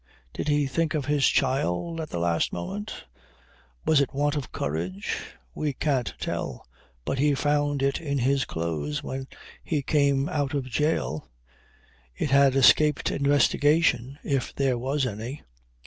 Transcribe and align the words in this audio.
Did 0.33 0.47
he 0.47 0.65
think 0.65 0.95
of 0.95 1.05
his 1.05 1.27
child 1.27 2.01
at 2.01 2.09
the 2.09 2.17
last 2.17 2.51
moment? 2.51 3.05
Was 3.85 4.01
it 4.01 4.15
want 4.15 4.35
of 4.35 4.51
courage? 4.51 5.15
We 5.53 5.73
can't 5.73 6.15
tell. 6.19 6.67
But 7.05 7.19
he 7.19 7.35
found 7.35 7.83
it 7.83 8.01
in 8.01 8.17
his 8.17 8.43
clothes 8.43 9.03
when 9.03 9.27
he 9.63 9.83
came 9.83 10.27
out 10.27 10.55
of 10.55 10.65
jail. 10.65 11.29
It 12.15 12.31
had 12.31 12.55
escaped 12.55 13.11
investigation 13.11 14.17
if 14.23 14.55
there 14.55 14.75
was 14.79 15.05
any. 15.05 15.43